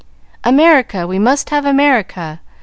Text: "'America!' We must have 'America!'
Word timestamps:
"'America!' 0.43 1.05
We 1.05 1.19
must 1.19 1.51
have 1.51 1.63
'America!' 1.63 2.39